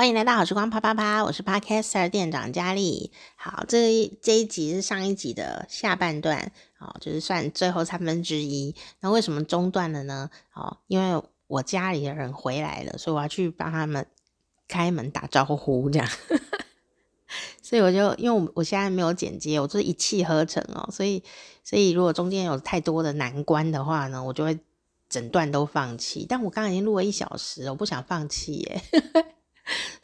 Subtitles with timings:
[0.00, 3.12] 欢迎来到好时光啪啪啪，我是 Podcaster 店长佳丽。
[3.36, 8.74] 好，这一这一集是上一集的下半段，好，就是算最后三分之一。
[9.00, 10.30] 那为什么中断了呢？
[10.48, 14.06] 好，因为我家里的人回来了，所以我要去帮他们
[14.66, 16.08] 开门打招呼，这样。
[17.60, 20.88] 所以我就因为我我现在没有剪接，我就是一气呵成哦。
[20.90, 21.22] 所以
[21.62, 24.58] 所以如果中间有太多的难关的话呢，我就会
[25.10, 26.24] 整段都放弃。
[26.26, 28.82] 但我刚刚已经录了一小时，我不想放弃耶。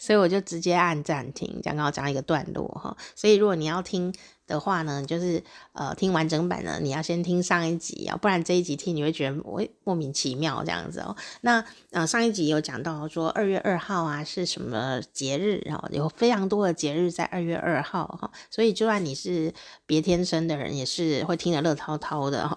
[0.06, 2.96] 所以我就直接按暂停，讲刚好讲一个段落哈。
[3.16, 4.14] 所以如果你要听
[4.46, 5.42] 的话呢，就是
[5.72, 11.16] 呃听完整版呢，你要先听上一集啊，不然这一集听你会觉得我莫名其妙这样子哦。
[11.40, 15.88] 那呃上一集有讲到说二月二号啊是什么节日啊？
[15.90, 19.52] 有非常多的节日在二月二号哈，所以就算你是
[19.86, 22.56] 别天生的人，也是会听得乐滔滔的哈。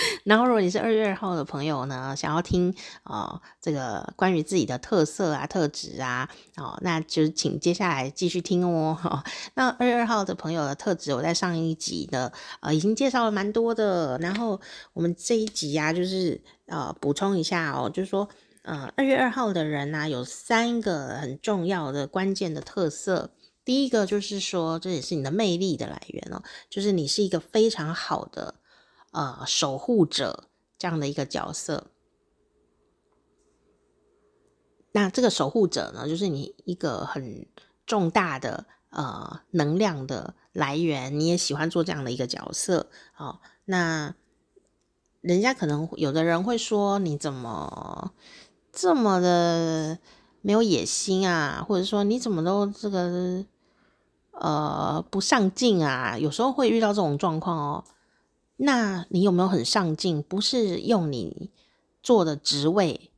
[0.24, 8.96] 然后，如果你是二月二号的朋友呢，想要听啊、这个关于自己的特色啊、特质啊，哦，那就请接下来继续听哦。
[9.02, 9.22] 哦
[9.54, 14.18] 那二月二号的朋友的特质，我在上一集呢呃已经介绍了蛮多的。
[14.18, 14.60] 然后
[14.92, 18.28] 我们这一集呀、啊，就是呃补充一下哦，就是说
[18.62, 23.30] 呃二月二号的人呢、有三个很重要的关键的特色。
[23.64, 28.54] 第一个就是说，这也是你的魅力的来源哦，就是你是一个非常好的。
[29.18, 30.44] 呃，守护者
[30.78, 31.88] 这样的一个角色，
[34.92, 37.44] 那这个守护者呢，就是你一个很
[37.84, 42.86] 重大的呃能量的来源，你也喜欢做这样的一个角色。
[43.16, 44.14] 哦，那
[45.20, 48.12] 人家可能有的人会说，你怎么
[48.70, 49.98] 这么的
[50.42, 51.66] 没有野心啊？
[51.68, 53.44] 或者说你怎么都这个
[54.30, 56.16] 呃不上进啊？
[56.16, 57.84] 有时候会遇到这种状况哦。
[58.58, 60.22] 那你有没有很上进？
[60.22, 61.50] 不是用你
[62.02, 63.10] 做的职位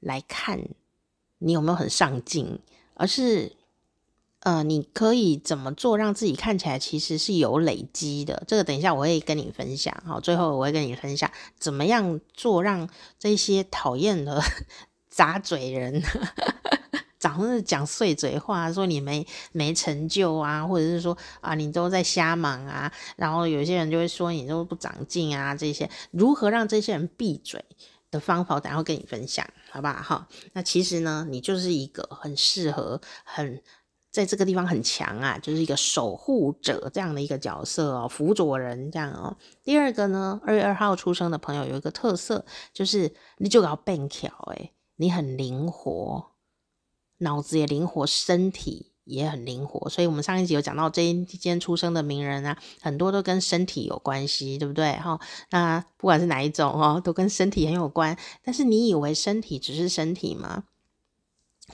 [0.00, 0.68] 来看
[1.38, 2.58] 你有没有很上进，
[2.94, 3.52] 而是
[4.40, 8.42] 呃，你可以怎么做让自己看起来其实是有累积的。
[8.46, 9.94] 这个等一下我会跟你分享。
[10.04, 14.42] 好，最后我会跟你分享怎么样做让这些讨厌的
[15.08, 16.02] 杂嘴人。
[17.18, 27.64] 总是讲碎嘴话，说你没没成就啊，或者是说啊，你都在瞎忙啊，然后有些人就会说你都不长进啊，这些如何让这些人闭嘴
[28.10, 29.94] 的方法，我等下会跟你分享，好不好？
[29.94, 33.60] 哈，那其实呢，你就是一个很适合、很
[34.10, 39.36] 在这个地方很强啊，就是一个守护者这样的一个角色哦，辅佐人这样哦。
[39.62, 46.37] 第二个呢，二月二号出生的朋友有一个特色，就是你就要变巧诶，你很灵活。
[47.18, 54.92] 脑子也灵活，身体也很灵活，所以我们上一集有讲到这一间出生的名人啊，很多都跟身体有关系，对不对？
[54.92, 55.18] 哈，
[55.50, 58.16] 那不管是哪一种哦，都跟身体很有关。
[58.42, 60.64] 但是你以为身体只是身体吗？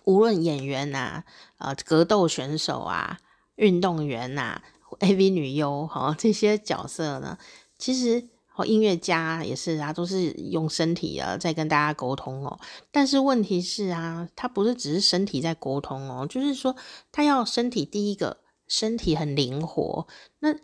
[0.05, 1.25] 无论演员呐、啊，
[1.59, 3.19] 呃，格斗选手啊，
[3.57, 4.63] 运动员呐、啊
[5.01, 7.39] ，AV 女优哈，这些角色呢，
[7.79, 8.29] 其实。
[8.57, 12.59] 哦，音乐家也是啊，都是用身体啊在跟大家沟通哦。
[12.93, 16.77] 但是问题是啊，他不是只是身体在沟通哦，就是说
[17.11, 18.39] 他要身体第一个
[18.69, 20.07] 身体很灵活，
[20.39, 20.55] 那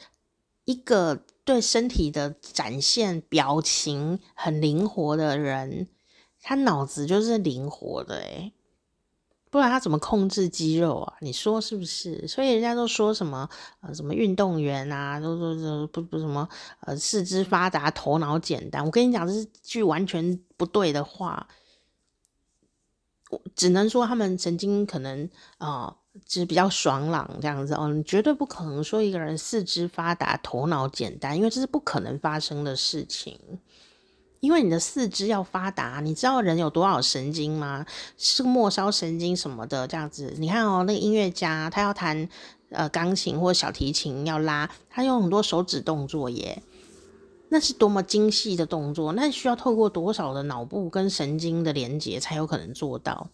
[0.65, 5.89] 一个对身体的展现表情很灵活的人，
[6.41, 8.53] 他脑子就是灵活的诶。
[9.51, 11.17] 不然他怎么控制肌肉啊？
[11.21, 12.27] 你说是不是？
[12.29, 13.49] 所以人家都说什么
[13.81, 16.49] 呃，什么运动员啊，都说说不不什么
[16.81, 18.85] 呃，四肢发达，头脑简单。
[18.85, 21.49] 我跟你讲，这是句完全不对的话。
[23.31, 25.29] 我只能说他们曾经可能
[25.59, 25.97] 啊，
[26.27, 27.89] 就是比较爽朗这样子哦。
[27.89, 33.39] 你绝对不可能说一个人四肢发达，头脑简单，因为这是不可能发生的事情。
[34.41, 37.85] 因为你的四肢要发达，你知道人有多少神经吗？
[38.17, 40.35] 是末梢神经什么的这样子。
[40.39, 42.29] 你看哦，那个音乐家他要弹
[42.71, 46.63] 呃钢琴或小提琴要拉，他用很多手指动作耶，
[47.51, 53.29] 那是多么精细的动作，那需要透过多少的脑部跟神经的连接才有可能做到。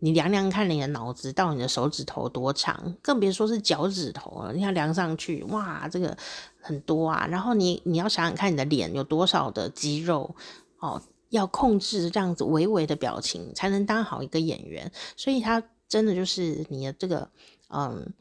[0.00, 4.52] 你量量看你的脑子到你的手指头多长，更别说是脚趾头了。
[4.52, 6.16] 你要量上去，哇，这个
[6.60, 7.26] 很多啊。
[7.28, 10.36] 然后你你要想想看你的脸有多少的肌肉
[10.78, 14.88] 哦，要控制这样子微微的表情才能当好一个演员。
[15.16, 17.28] 所以他真的就是你的这个
[17.68, 18.12] 嗯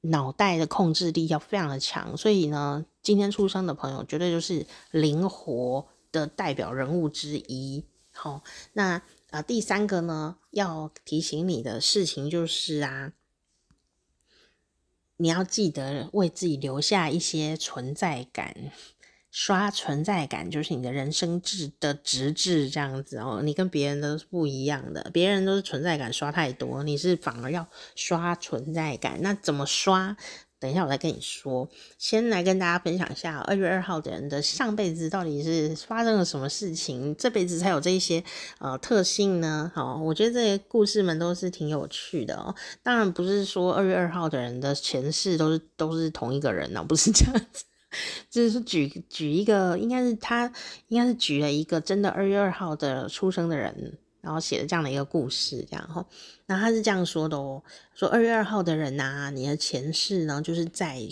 [0.00, 2.16] 脑袋的控制力要非常的强。
[2.16, 7.84] 所以呢，今天出生的朋友绝对就是灵活的代表人物之一。
[8.10, 8.42] 好、
[8.72, 9.00] 那。
[9.32, 13.12] 啊，第三个呢，要提醒你的事情就是啊，
[15.16, 18.70] 你要记得为自己留下一些存在感。
[19.30, 23.40] 刷存在感，就是你的人生质的直至这样子哦。
[23.42, 29.22] 你跟别人都是不一样的，别人都是存在感刷太多，你是反而要刷存在感。
[29.22, 30.14] 那怎么刷？
[30.62, 31.68] 等一下我再跟你说。
[31.98, 38.22] 先来跟大家分享一下二月二号的人的上辈子到底是发生了什么事情，这辈子才有这一些
[38.60, 39.72] 呃特性呢？
[39.74, 42.54] 好，我觉得这些故事们都是挺有趣的哦。
[42.80, 47.64] 当然不是说二月二号的人的前世都是都是同一个人呢，不是这样子。
[48.30, 50.50] 就是举举一个，应该是他
[50.88, 56.06] 应该是举了一个真的二月二号的出生的人，然后写了这样的一个故事，这样哈。
[56.46, 57.62] 那他是这样说的哦，
[57.94, 61.06] 说二月二号的人呐、你的前世呢，就是在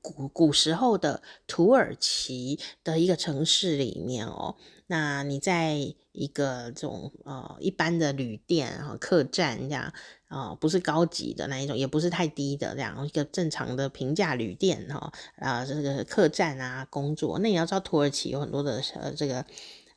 [0.00, 4.56] 古古时候的土耳其的一个城市里面哦。
[4.88, 9.84] 那你在一个这种呃一般的旅店啊、客栈这样
[10.26, 17.38] 啊、呃，不是高级的那一种，也不是太低的这样一个正常的平价旅店哈啊，这个客栈啊工作。
[17.38, 19.46] 那你要知道土耳其有很多的呃这个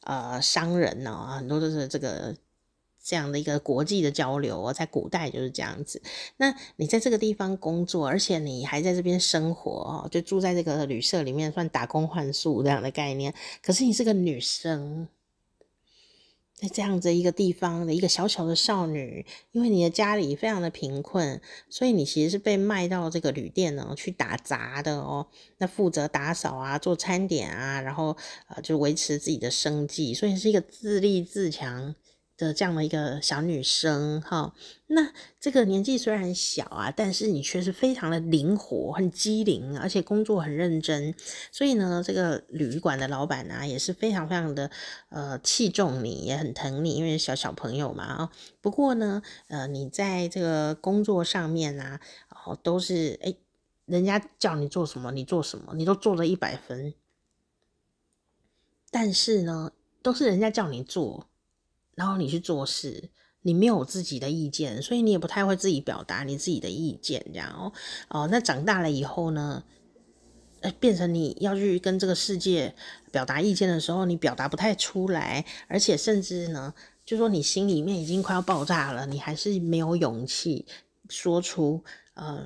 [0.06, 2.36] 呃商人呢、很多都是这个
[3.04, 6.02] 这样的一个国际的交流哦，在古代就是这样子。
[6.38, 13.34] 那你在这个地方工作，而且你还在这边生活，就住在这个旅社里面，算打工换宿这样的概念。
[13.62, 15.08] 可是你是个女生。
[16.56, 25.28] 在这样子一个地方的一个小小的少女，因为你的家里非常的贫困，所以你其实是被卖到这个旅店呢去打杂的哦。
[25.58, 28.16] 那负责打扫啊，做餐点啊，然后
[28.48, 31.94] 呃就维持自己的生计，所以是一个自立自强
[32.38, 34.54] 的这样的一个小女生哈，
[34.88, 41.16] 那这个年纪虽然小啊，但是你却是非常的灵活、很机灵，而且工作很认真。
[41.52, 44.70] 所以呢，这个旅馆的老板啊，也是非常非常的
[45.10, 48.32] 呃器重你，也很疼你，因为小小朋友嘛啊。
[48.60, 52.02] 不过呢，呃，你在这个工作上面啊，
[52.46, 53.38] 哦，都是诶，
[53.86, 56.94] 人家叫你做什么，你做什么，你都做了一百分。
[58.92, 59.72] 但是呢，
[60.02, 61.30] 都是人家叫你做。
[61.96, 63.10] 然后你去做事，
[63.42, 67.72] 你没有自己的意见，所以你也不太会自己表达你自己的意见，这样哦。
[68.10, 69.64] 哦，那长大了以后呢，
[70.60, 72.76] 呃，变成你要去跟这个世界
[73.12, 76.74] 表达意见的时候，你表达不太出来，而且甚至呢，
[77.06, 80.66] 就说你心里面已经快要爆炸了，你还是没有勇气
[81.08, 81.84] 说出，
[82.16, 82.46] 呃，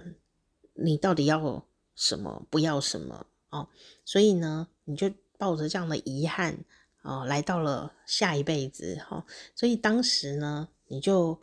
[0.76, 1.66] 你到底要
[1.96, 3.68] 什么，不要什么哦。
[4.06, 6.58] 所以呢，你就抱着这样的遗憾。
[7.02, 9.26] 哦，来到了下一辈子哈，
[9.56, 11.40] 所以当时呢，你就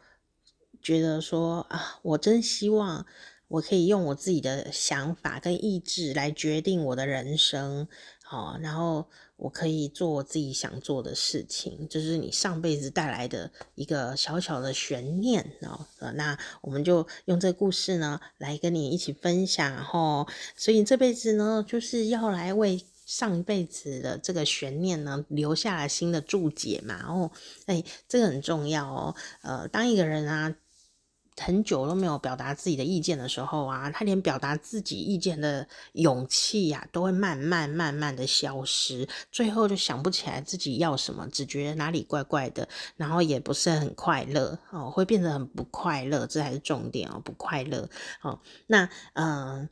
[0.83, 3.07] 觉得说啊，我真希望
[3.49, 7.89] 我可以用我自己的想法跟意志来决定我的人生，
[8.23, 15.87] 好，然后我可以做我自己想做的事情，就是你上辈子带来的一个小小的悬念哦。
[16.15, 22.85] 那我们就用这个故事呢来跟你一起分享哈，所以这辈子呢就是要来为。
[23.07, 27.03] 上一辈子的这个悬念呢，留下了新的注解嘛？
[27.07, 27.31] 哦，
[27.67, 29.15] 哎，这个很重要哦。
[29.43, 30.55] 呃，当一个人啊，
[31.37, 47.89] 很久都没有表达自己的意见的时候啊，他连表达自己意见的勇气呀，都会慢慢慢慢的消失，最后就想不起来自己要什么，只觉得哪里怪怪的，然后也不是很快乐哦，会变得很不快乐，这还是重点哦，不快乐
[48.23, 48.41] 哦。
[48.67, 49.69] 那嗯。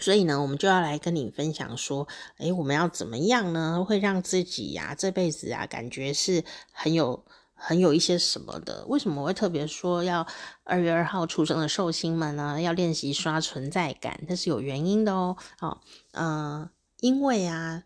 [0.00, 2.06] 所以呢，我们就要来跟你分享说，
[2.38, 3.84] 诶，我们要怎么样呢？
[3.86, 7.24] 会让自己呀、啊，这辈子啊，感觉是很有、
[7.54, 8.84] 很有一些什么的。
[8.86, 10.26] 为什么我会特别说要
[10.64, 12.60] 二月二号出生的寿星们呢？
[12.60, 15.36] 要练习刷存在感，这是有原因的哦。
[15.58, 15.82] 好，
[16.12, 16.68] 嗯，
[17.00, 17.84] 因为啊。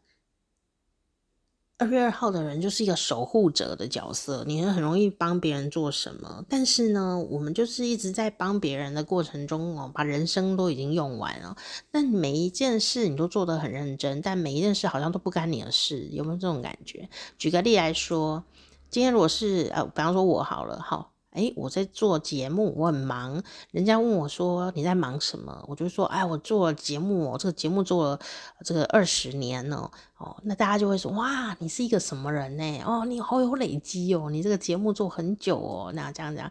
[1.82, 11.56] 二月二号的人就是一个守护者的角色，你是很容易帮别人做什么，但是呢，我们就是一直在帮别人的过程中哦，把人生都已经用完了。
[11.90, 17.08] 但每一件事你都做得很认真，但每一件事好像都不干你的事，有没有这种感觉？
[17.36, 18.44] 举个例来说，
[18.88, 21.11] 今天如果是呃，比方说我好了，好。
[21.32, 23.42] 哎，我在做节目，我很忙。
[23.70, 28.20] 人家问我说：“你在忙什么？”我就说：“哎，我做节目，我这个节目做了
[28.64, 32.82] 这个二十年了。”哦，那大家就会说：“哇，你是一个什么人呢？
[32.86, 36.48] 哦，你好有累积哦，你这个节目做很久哦。”那这样讲，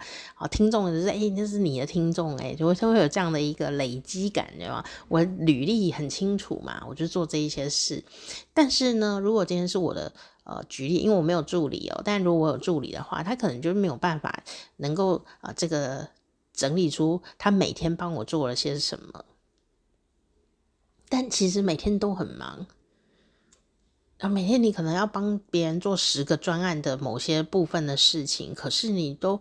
[0.49, 4.83] 听众就是哎，那是你的听众哎，就会就会有这样的一个累积感，对吧？
[5.07, 8.03] 我履历很清楚嘛，我就做这一些事。
[8.53, 10.11] 但是呢，如果今天是我的。
[10.43, 14.43] 呃，举例，因为我没有助理哦，但如果我有助理的话，他可能就没有办法
[14.77, 16.09] 能够啊、这个
[16.51, 19.23] 整理出他每天帮我做了些什么。
[21.07, 22.65] 但其实每天都很忙，
[24.17, 29.39] 啊，每天你可能要帮别人做十个专案的某些部分的事情，可是你都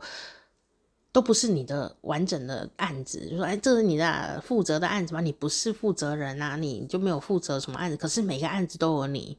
[1.12, 5.20] 都不是你的完整的案子，就说哎，这是你的负责的案子吗？
[5.20, 7.96] 你不是负责人啊，你就没有负责什么案子。
[7.96, 9.38] 可是每个案子都有你。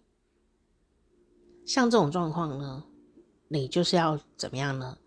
[1.74, 2.84] 像这种状况呢，
[3.48, 4.98] 你就是要怎么样呢？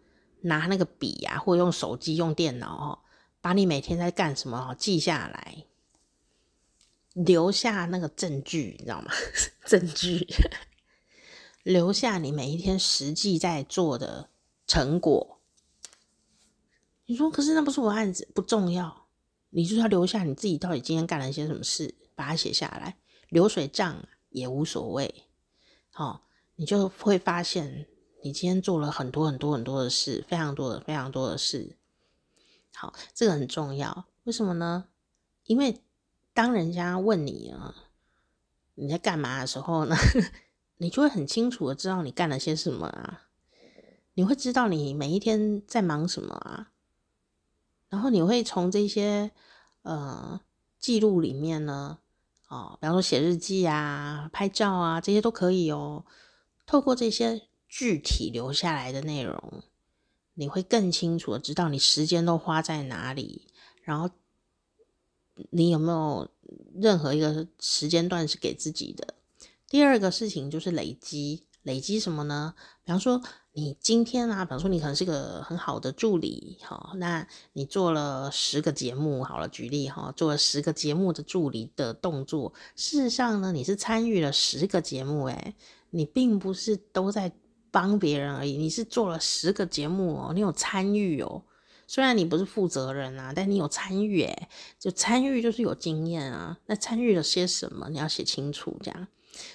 [0.41, 2.99] 拿那个笔呀、啊，或者用手机、用电脑哦，
[3.43, 5.67] 把你每天在干什么记下来，
[7.13, 9.13] 留下那个证据，你知道吗？
[9.67, 10.27] 证据，
[11.63, 14.31] 留下你每一天实际在做的
[14.67, 15.43] 成果。
[17.05, 19.07] 你说，可是那不是我案子，不重要。
[19.51, 22.97] 你就是要留下你自己到底今天干了一些什么事，把它写下来，
[23.29, 25.27] 流水账也无所谓。
[25.91, 26.24] 好、
[26.57, 27.87] 你就会发现
[28.23, 31.77] 你今天做了很多很多很多的事，非常多的非常多的事。
[32.75, 34.07] 好，这个很重要。
[34.25, 34.87] 为什么呢？
[35.45, 35.81] 因为
[36.33, 37.75] 当人家问你啊，
[38.75, 39.95] 你在干嘛的时候呢，
[40.79, 43.29] 你就会很清楚的知道你干了些什么啊。
[44.15, 46.71] 你会知道你每一天在忙什么啊。
[47.89, 49.31] 然后你会从这些
[49.83, 50.41] 呃
[50.79, 51.99] 记录里面呢，
[52.49, 56.05] 哦，比方说写日记啊、拍照啊，这些都可以哦。
[56.67, 59.63] 透过这些具体留下来的内容，
[60.35, 63.47] 你会更清楚的知道你时间都花在哪里，
[63.83, 64.11] 然后
[65.51, 66.29] 你有没有
[66.75, 69.15] 任何一个时间段是给自己的。
[69.69, 72.55] 第二个事情就是累积，累积什么呢？
[72.85, 73.23] 比方说。
[73.57, 82.53] 你今天啊，比方说你可能是个很好的助理，哈，那你做了十个节目，好了，举例哈，做了十个节目的助理的动作。
[82.75, 85.55] 事实上呢，你是参与了十个节目，诶，
[85.95, 87.33] 你并不是都在
[87.71, 91.43] 帮别人而已，你是做了十个节目哦，你有参与哦。
[91.87, 94.49] 虽然你不是负责人啊，但你有参与，诶，
[94.79, 96.59] 就参与就是有经验啊。
[96.67, 97.89] 那参与了些什么？
[97.91, 99.07] 你要写清楚，这样。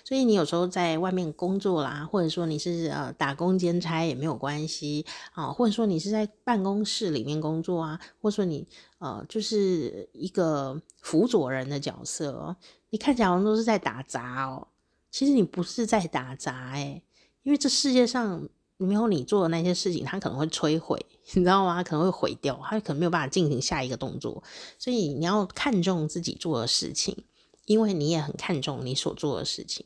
[0.03, 8.67] 所以你有时候在外面工作啦，或者说你是呃打工兼差也没有关系啊，或者说你是在办公室里面工作啊，或者说你
[8.99, 12.55] 呃就是一个辅佐人的角色哦，
[12.89, 14.67] 你看起来好像都是在打杂哦，
[15.11, 17.03] 其实你不是在打杂诶，
[17.43, 18.47] 因为这世界上
[18.77, 21.83] 没有你做的那些事情，它可能会摧毁， 你知道吗？
[21.83, 24.43] 可能会毁掉，它可能没有办法进行下一个动作，
[24.77, 27.25] 所以你要看重自己做的事情。
[27.65, 29.85] 因为你也很看重你所做的事情，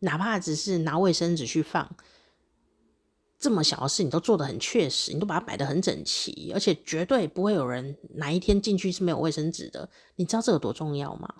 [0.00, 1.94] 哪怕只是拿卫生纸去放，
[3.38, 9.88] 这么小的事你都做得很确实，你都把它摆得很整齐，而且绝对不会有人哪一天进去是没有卫生纸的。
[10.16, 11.32] 你知道这有多重要吗？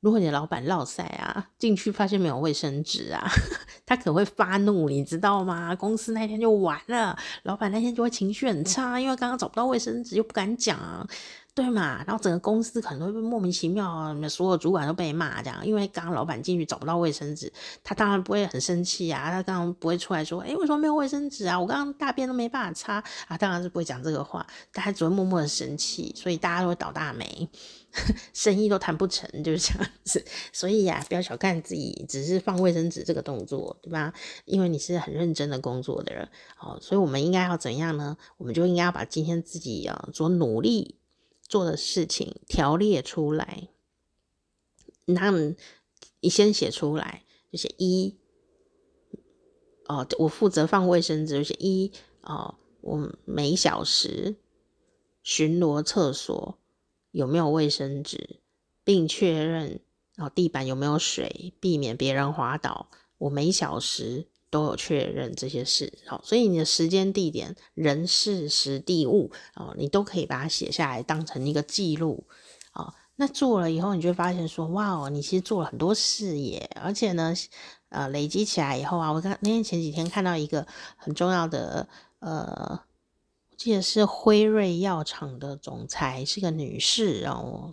[0.00, 3.28] 如果你的老板落赛啊，进去发现没有卫生纸啊，
[3.84, 5.74] 他可能会发怒，你知道吗？
[5.74, 11.06] 公司那天就完了，老板那天就会情绪很差，因为刚刚找不到卫生纸又不敢讲。
[11.54, 17.52] 对嘛，然后整个公司可能会被莫名其妙啊，所有主管都被骂这样，因为刚刚老板进去找不到卫生纸，
[17.82, 21.58] 他当然不会很生气啊，他当然不会出来说，哎，为什么没有卫生纸啊？
[21.58, 27.48] 我刚刚大便都没办法擦啊，当然是不会讲这个话，他只会默默的生气，所以大家都会倒大霉，
[28.34, 30.24] 生意都谈不成，就是这样子。
[30.52, 34.12] 所以呀、不要小看自己，只是放卫生纸这个动作，对吧？
[34.44, 36.28] 因为你是很认真的工作的人，
[36.60, 38.16] 哦，所以我们应该要怎样呢？
[38.36, 40.96] 我们就应该要把今天自己啊所努力。
[41.50, 43.70] 做的事情条列出来，
[45.06, 45.30] 那
[46.20, 48.18] 你先写出来，就写一
[49.86, 51.90] 哦，我负责放卫生纸，就写一
[52.20, 54.36] 哦，我每小时
[55.22, 56.58] 巡逻厕所
[57.10, 58.40] 有没有卫生纸，
[58.84, 59.80] 并确认
[60.16, 62.88] 哦地板有没有水，避免别人滑倒。
[63.18, 64.26] 我每小时。
[64.50, 72.24] 都有确认这些事，好，所以你的时间、地点、人、事、时、地、物，哦，你都可以把它写下来，当成一个记录，
[72.72, 77.34] 哦，那做了以后，你就会发现说，哇哦，你其实做了很多事耶，而且呢，
[77.90, 81.86] 呃，累积起来以后啊，我刚那天前几天看到一个很重要的，
[82.20, 82.80] 呃，
[83.58, 87.72] 记得是辉瑞药厂的总裁，是个女士哦，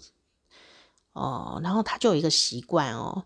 [1.14, 3.24] 哦，然后她就有一个习惯哦。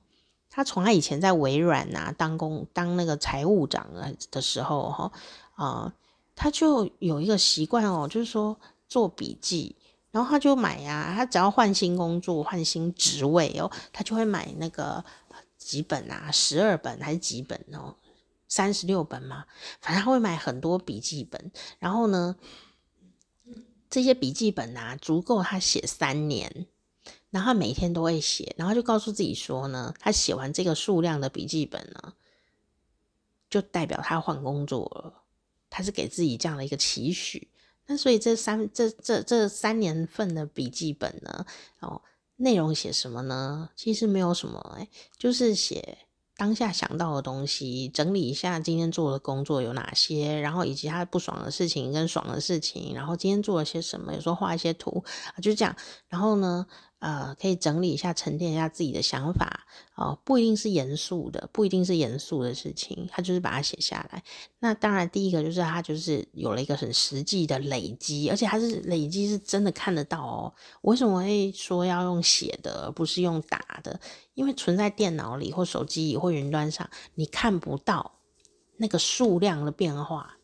[0.49, 5.11] 她从她以前在微软啊当工当那个财务长啊的时候哈
[5.55, 5.93] 啊，
[6.35, 8.57] 她就有一个习惯哦，就是说
[8.89, 9.73] 做笔记，
[10.11, 15.01] 然后他就买呀，他只要换新工作换新职位哦，他就会买那个
[15.57, 17.95] 几本啊，十二本还是几本哦，
[18.49, 19.45] 三十六本嘛，
[19.79, 22.35] 反正他会买很多笔记本，然后呢，
[23.89, 26.67] 这些笔记本啊足够他写三年。
[27.31, 32.15] 然后他每天都会写，然后就告诉自己说呢，他写完这个数量的笔记本呢，
[33.51, 35.21] 就代表他换工作了。
[35.69, 37.51] 他是给自己这样的一个期许。
[37.85, 41.45] 那所以这三这这这三年份的笔记本呢，
[41.81, 42.01] 哦，
[42.37, 43.69] 内容写什么呢？
[43.75, 45.99] 其实没有什么，哎，就是写
[46.39, 55.03] 当下想到的东西，整理一下今天做的工作有哪些，然后以及他不爽的事情跟爽的事情，然后今天做了些什么，有时候画一些图
[55.35, 55.75] 啊，就这样。
[56.07, 56.65] 然后呢，
[56.99, 59.65] 呃，可以整理一下、沉淀一下自己的想法
[59.95, 64.21] 哦，不一定是严肃的，不一定是严肃的事情，他就是把它写下来。
[64.59, 70.53] 那当然，第一个就是他就是有了一个很实际的累积，而且他是累积是真的看得到哦。
[70.81, 73.97] 为什么会说要用写的，而不是用打的？
[74.33, 78.19] 因为存在电脑里或手机里或云端上，你看不到
[78.75, 80.35] 那个数量的变化。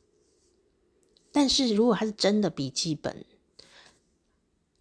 [1.33, 3.25] 但是如果它是真的笔记本，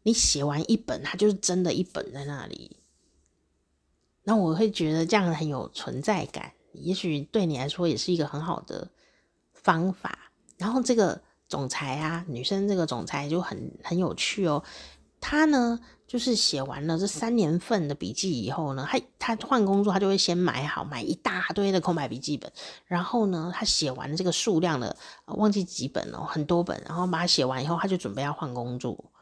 [0.05, 2.77] 你写完一本，它就是真的一本在那里。
[4.23, 8.91] 那我会觉得这样很有存在感，也许对你来说也是一个很好的
[9.53, 10.31] 方法。
[10.57, 14.63] 然后这个总裁啊，女生这个总裁就很很有趣哦。
[15.21, 22.53] 他呢，就是写完了这三年份的笔记以后呢，他他换工作，他就会先买好，买一大堆的空白笔记本。
[22.87, 24.95] 然后呢，他写完了这个数量的，
[25.29, 26.79] 忘记几本了，很多本。
[26.87, 29.13] 然后把它写完以后，他就准备要换工作。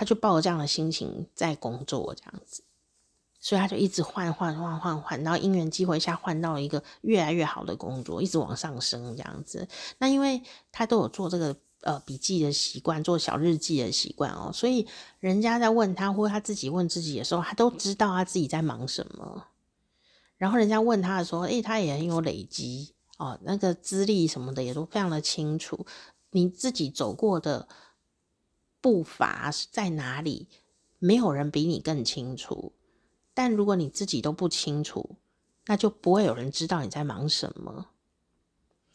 [0.00, 2.62] 他就抱着这样的心情在工作，这样子，
[3.38, 9.68] 所以他就一直换换换换换，然后因缘机会下换到一个越来越好的工作，一直往上升这样子。
[9.98, 10.42] 那因为
[10.72, 11.54] 他都有做这个。
[11.82, 14.86] 呃，笔记的习惯，做小日记的习惯哦，所以
[15.18, 19.46] 人家在问他，或他自己问自己的时候，他都知道他自己在忙什么。
[20.36, 25.86] 然后人家问他的时候，诶、他也很有累积哦，那个资历什么的也都非常的清楚。
[26.32, 27.66] 你自己走过的
[28.80, 30.48] 步伐是在哪里，
[30.98, 32.72] 没有人比你更清楚。
[33.34, 35.16] 但如果你自己都不清楚，
[35.66, 37.86] 那就不会有人知道你在忙什么。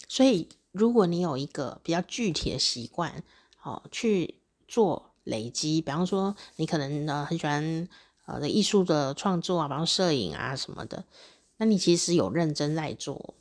[0.08, 0.50] 所以。
[0.78, 3.24] 如果你有一个比较具体的习惯，
[3.56, 7.88] 好去做累积，比方说你可能呢很喜欢
[8.26, 11.06] 呃的艺术的创作啊，比方摄影啊什么的，
[11.56, 13.36] 那你其实有认真在做。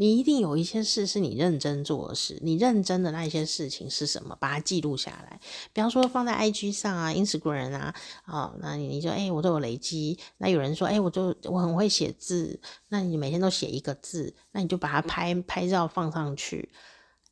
[0.00, 4.34] 你一定有一些事是你认真做的事，你认真的那一些事情是什么？
[4.40, 5.38] 把它记录下来，
[5.74, 10.18] 比方说放在 IG 上啊、Instagram 啊，哦，那你就哎、欸，我都有累积。
[10.38, 16.70] 那有人说，哎、我就我很会写字，那你每天都写一个字，那你就把它拍拍照放上去。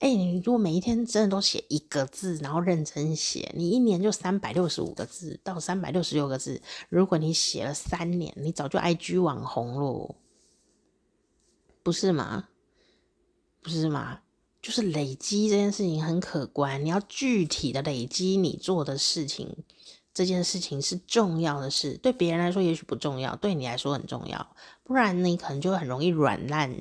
[0.00, 6.60] 哎、你如果每一天真的都写一个字，然后认真写，你一年就三百六十五个字到三百六十六个字。
[6.90, 10.16] 如果你写了三年，你早就 IG 网红喽，
[11.82, 12.48] 不是吗？
[13.68, 14.20] 不是吗？
[14.62, 19.56] 就是累积这件事情很可观，你要具体的累积你做的事情，
[20.12, 21.96] 这件事情是重要的事。
[22.02, 24.56] 对别人来说也许不重要，对你来说很重要。
[24.82, 26.74] 不然你可能就很容易软烂。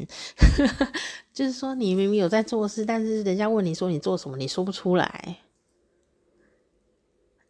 [1.34, 5.38] 就是说，你明明有在做事，但是人家问你说你做什么，你说不出来，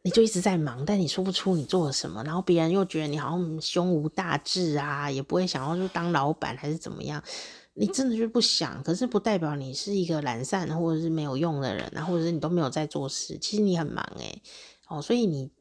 [0.02, 7.24] 你就一直在忙，但你说不出你做了什么，然后别人又觉得你好像胸无大志啊，也不会想要就当老板还是怎么样。
[7.80, 13.38] 你真的就不想，可是不代表你是一个懒散或者是没有用的人啊，或者是你都没有在做事。
[13.38, 14.42] 其实你很忙诶，
[14.88, 15.52] 哦，所以你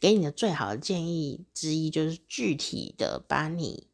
[0.00, 3.86] 给你的最好的建议之一就是具体的把你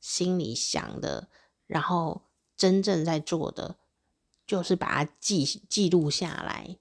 [0.00, 1.28] 心里想的，
[1.66, 2.22] 然后
[2.56, 3.74] 真正在做的，
[4.46, 6.78] 就是把它记记录下来，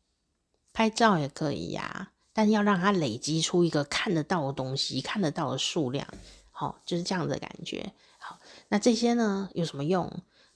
[0.71, 6.07] 拍照也可以呀，但要让它累积出一个看得到的东西，看得到的数量，
[6.51, 7.93] 好，就是这样的感觉。
[8.19, 10.11] 好，那这些呢有什么用？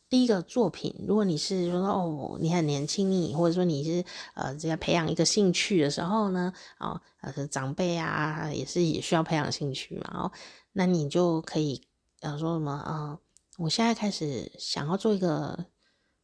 [0.09, 10.31] 第一个作品，如果你是说哦，你很年轻，你或者说你是呃要培养一个兴趣的时候呢，哦，呃长辈啊也是也需要培养兴趣嘛，哦，
[10.73, 11.83] 那你就可以
[12.21, 13.19] 呃说什么啊，
[13.59, 15.65] 我现在开始想要做一个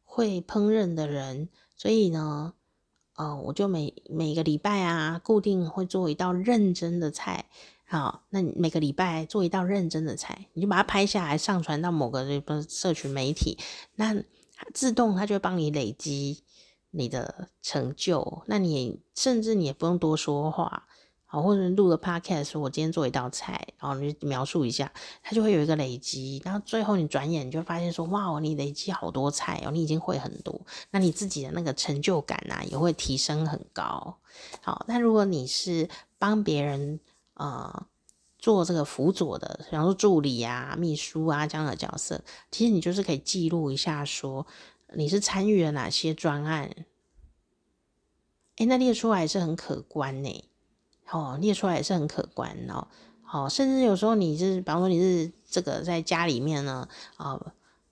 [0.04, 2.54] 会烹饪的人，所以呢，
[3.14, 7.48] 呃，我就每每个礼拜啊，固定会做一道认真的菜。
[7.88, 13.56] 好，那你每个礼拜做一道认真的菜，你就把它拍下来，上传到某个社群媒体，
[13.94, 14.24] 那
[14.74, 16.42] 自动它就会帮你累积
[16.90, 18.42] 你的成就。
[18.46, 20.88] 那你甚至你也不用多说话，
[21.26, 26.42] 好，或者录个 podcast 说我今天做一道菜，然后你就描述一下，它就会有一个累积。
[26.44, 34.18] 然后最后你转眼你就发现说，哇，你累积好多菜哦，你已经会很多，那你自己的那个成就感啊也会提升很高。
[34.60, 36.98] 好，那如果你是帮别人。
[37.36, 37.86] 呃，
[38.38, 44.46] 做这个辅佐的，比方说助理啊、秘书啊这样的角色，其实你就是可以记录一下，说
[44.94, 46.70] 你是参与了哪些专案，
[48.56, 50.44] 诶，那列出来是很可观呢。
[51.10, 52.88] 哦，列出来也是很可观哦。
[53.22, 57.38] 好，甚至有时候你是，比方说你是这个在家里面呢，啊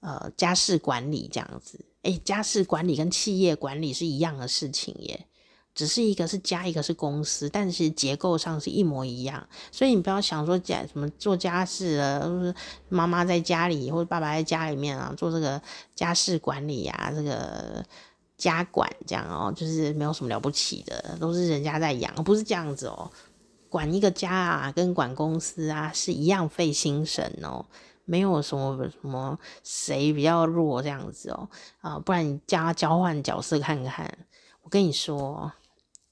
[0.00, 5.26] 呃，家事管理这样子，诶，家事管理跟企业管理是一样的事情耶。
[5.74, 9.44] 只是一个是家，一个是公司，但是结构上是一模一样。
[9.72, 12.54] 所以你不要想说家什么做家事啊，就是
[12.88, 15.60] 妈妈在家里或者爸爸在家里面啊，做这个
[15.96, 17.84] 家事管理啊，这个
[18.38, 23.10] 家管这样哦，就是没有什么了不起的，都是人家在养，不是这样子哦。
[23.68, 27.66] 管一个家啊，跟管公司啊是一样费心神哦，
[28.04, 31.48] 没有什么什么谁比较弱这样子哦
[31.80, 34.16] 啊，不然你家交换角色看看。
[34.62, 35.50] 我跟你说。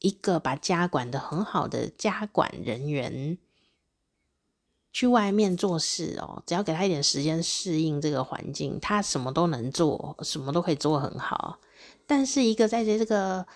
[0.02, 3.38] 一个把家管得很好的家管人员，
[4.92, 11.58] 去外面做事哦，只要给他一点时间适应这个环境，他什么都能做，什么都可以做很好。
[12.06, 13.46] 但是一个在这个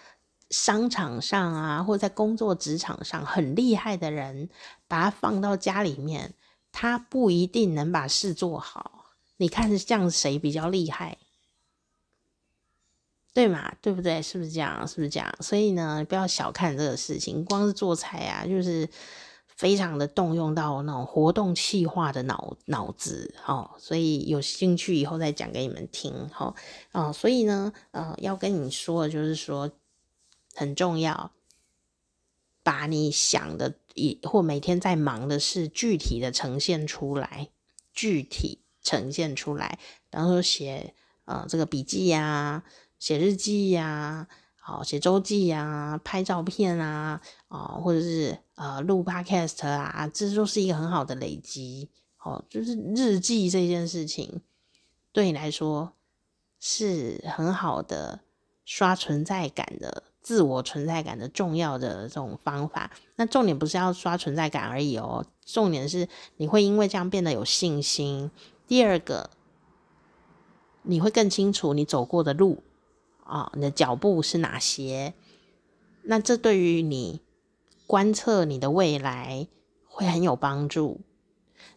[0.51, 4.49] 商场上啊，或者在工作职场上很厉害的人，
[4.87, 6.33] 把他放到家里面，
[6.71, 9.07] 他不一定能把事做好。
[9.39, 11.19] 你看这样谁比较厉害？
[13.37, 14.23] 对嘛，对不对？
[14.23, 14.89] 是不是这样？
[14.89, 15.31] 是不是这样？
[15.43, 17.45] 所以呢，不要小看这个事情。
[17.45, 18.89] 光是做菜啊，就是
[19.47, 23.73] 非常的动用到那种活动气化的脑脑子哦。
[23.77, 26.31] 所以有兴趣以后再讲给你们听。
[26.33, 26.57] 好、
[26.93, 29.71] 哦、所以呢，呃，要跟你说的就是说
[30.55, 31.31] 很重要，
[32.63, 33.75] 把你想的
[34.23, 37.51] 或每天在忙的事具体的呈现出来，
[37.93, 39.79] 具体呈现出来。
[40.09, 40.95] 比方说写
[41.27, 42.65] 呃这个笔记呀、啊。
[42.99, 44.29] 写日记呀、啊，
[44.61, 51.91] 好写周记呀、拍照片啊，啊，或者是呃录 podcast 啊，这都是一个很好的累积。
[52.19, 54.41] 哦，就是日记这件事情，
[55.13, 55.93] 对你来说
[56.59, 58.21] 是很好的
[58.65, 62.91] 刷存在感的、自我存在感的重要的这种方法。
[63.15, 68.33] 那重点不是要刷存在感而已哦，重点是你会因为这样变得有信心。
[68.67, 69.31] 第二个，
[70.83, 72.65] 你会更清楚你走过的路。
[73.27, 75.15] 啊、你的脚步是哪些？
[76.03, 77.21] 那这对于你
[77.87, 79.49] 观测你的未来
[79.85, 81.01] 会很有帮助。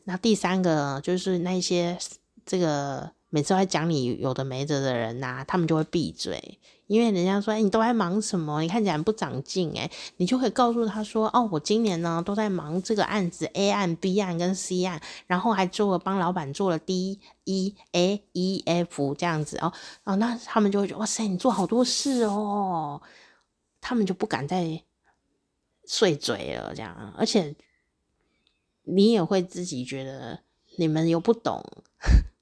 [0.04, 1.98] 那第三个就是那些
[2.46, 6.60] 这个每次在讲你有的没的的人呐、他们就会闭嘴。
[6.88, 8.62] 因为人家说，哎，你都在忙什么？
[8.63, 9.88] 你看起来不长进，哎，
[10.18, 19.72] 你就可以告诉他说，哦，我今年呢都在忙这个案子，A 案、B 案跟 C 案，然后还做了帮老板做了 D、E、A、E、F 这样子哦，
[20.04, 23.00] 哦，那他们就会觉得，哇塞，你做好多事哦，
[23.80, 24.82] 他们就不敢再
[25.86, 27.56] 碎嘴了，这样，而且
[28.86, 30.39] 你也会自己觉得
[30.78, 31.63] 你们又不懂。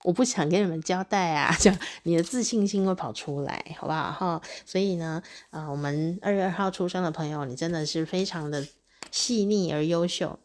[0.08, 1.70] 我不想跟你们交代啊， 就
[2.04, 4.42] 你的自信心会跑出来，好不好哈？
[4.66, 8.66] 所以呢，呃，我们二月二号出生的朋友，你真的是非常的
[9.12, 10.40] 细腻而优秀，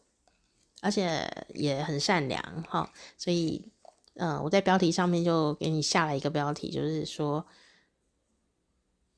[0.81, 2.91] 而且也很善良哈。
[3.17, 3.71] 所以，
[4.15, 7.45] 呃，我在标题上面就给你下了一个标题，就是说，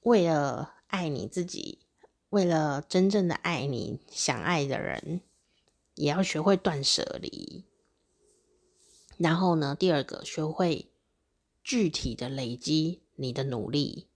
[0.02, 1.80] 为了爱你自己，
[2.30, 5.22] 为了真正的爱你想爱的人，
[5.96, 7.66] 也要学会断舍离。
[9.18, 10.92] 然后呢，第二个，学会
[11.64, 14.08] 具体的累积你的努力，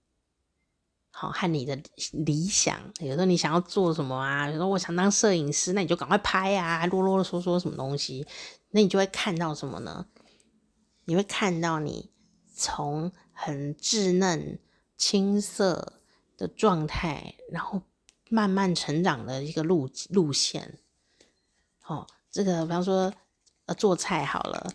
[1.10, 1.80] 好，和你的
[2.12, 2.92] 理想。
[3.00, 4.46] 有时候你想要做什么啊？
[4.46, 8.26] 比如说我想当摄影师，那你就赶快拍啊，啰啰嗦嗦什么东西，
[8.70, 10.06] 那你就会看到什么呢？
[11.06, 12.10] 你会看到你
[12.54, 14.60] 从很稚嫩、
[14.96, 15.94] 青涩
[16.36, 17.82] 的状态，然后
[18.28, 20.78] 慢慢成长的一个路路线。
[21.80, 23.12] 好，这个比方说
[23.64, 24.74] 呃做菜好了。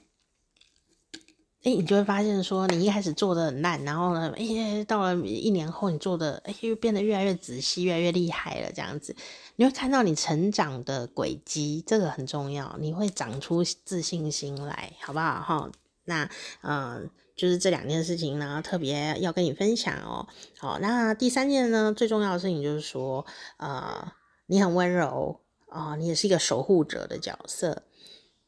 [1.65, 9.15] 哎，你就会发现说，你一开始做的很烂，然后呢，哎，到了一年后，你做的哎又变得越来越仔细，越来越厉害了，这样子，
[9.55, 15.41] 你会看到你成长的轨迹，这个很重要，你会长出自信心来，好不好？
[15.41, 15.71] 哈，
[16.03, 16.29] 那
[16.61, 20.27] 嗯、就是这两件事情呢，特别要跟你分享哦。
[20.59, 23.25] 好，那第三件呢，最重要的事情就是说，
[23.57, 24.11] 呃，
[24.45, 27.81] 你很温柔啊、你也是一个守护者的角色，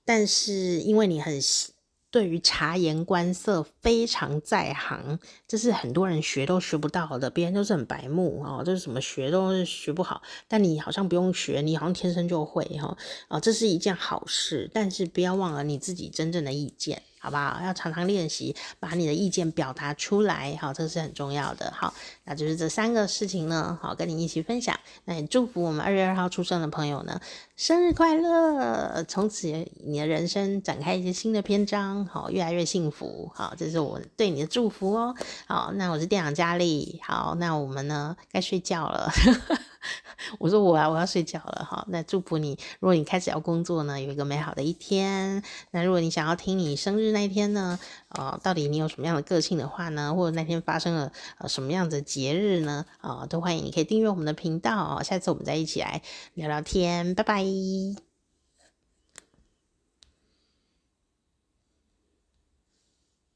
[0.06, 1.42] 但是因为你很。
[2.18, 7.30] 对于察言观色非常在行，这是很多人学都学不到的。
[7.30, 14.68] 别人都是很白目哦，就是什么学都是学不好，但你好像不用学，你好像天生就会哈啊，这是一件好事。
[14.74, 17.04] 但是不要忘了你自己真正的意见。
[17.28, 17.60] 好不好？
[17.62, 21.70] 要常常练习，把你的意见表达出来，好，这是很重要的。
[21.76, 24.74] 好，那就是这三个事情呢，好，跟你一起分享。
[25.04, 27.20] 那也祝福我们二月二号出生的朋友呢，
[27.58, 29.04] 生日快乐！
[29.10, 29.50] 从此
[29.84, 33.30] 你的人生展开一些新的篇章，好，越来越幸福。
[33.36, 35.14] 好，这是我对你的祝福哦。
[35.48, 36.98] 好，那我是店长佳丽。
[37.04, 39.12] 好，那我们呢，该睡觉了。
[40.40, 41.86] 我说我啊，我要睡觉了哈。
[41.90, 45.44] 那祝福你，如果你开始要工作呢，有一个美好的一天。
[45.72, 52.86] 那如果你想要听你生日那一天呢，呃，到底你有什么样的个性的话呢，或者那天发生了呃什么样的节日呢？
[53.00, 55.02] 啊、呃，都欢迎你可以订阅我们的频道。
[55.04, 56.02] 下次我们再一起来
[56.34, 58.07] 聊聊天，拜拜。